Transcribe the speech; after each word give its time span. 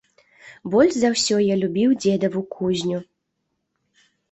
Больш 0.75 0.93
за 1.01 1.11
ўсё 1.15 1.35
я 1.53 1.59
любіў 1.65 1.95
дзедаву 2.07 2.41
кузню. 2.57 3.05